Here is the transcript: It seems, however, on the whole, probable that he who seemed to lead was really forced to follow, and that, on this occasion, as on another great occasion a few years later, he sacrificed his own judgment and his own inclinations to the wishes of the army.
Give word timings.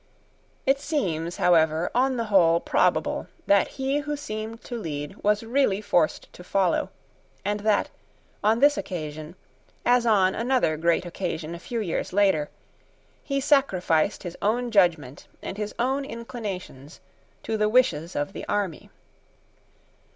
It 0.65 0.79
seems, 0.79 1.37
however, 1.37 1.91
on 1.93 2.17
the 2.17 2.23
whole, 2.23 2.59
probable 2.59 3.27
that 3.45 3.67
he 3.77 3.99
who 3.99 4.17
seemed 4.17 4.63
to 4.63 4.75
lead 4.79 5.15
was 5.17 5.43
really 5.43 5.79
forced 5.79 6.33
to 6.33 6.43
follow, 6.43 6.89
and 7.45 7.59
that, 7.59 7.91
on 8.43 8.61
this 8.61 8.79
occasion, 8.79 9.35
as 9.85 10.07
on 10.07 10.33
another 10.33 10.75
great 10.75 11.05
occasion 11.05 11.53
a 11.53 11.59
few 11.59 11.79
years 11.81 12.13
later, 12.13 12.49
he 13.23 13.39
sacrificed 13.39 14.23
his 14.23 14.35
own 14.41 14.71
judgment 14.71 15.27
and 15.43 15.57
his 15.59 15.75
own 15.77 16.03
inclinations 16.03 16.99
to 17.43 17.55
the 17.55 17.69
wishes 17.69 18.15
of 18.15 18.33
the 18.33 18.43
army. 18.49 18.89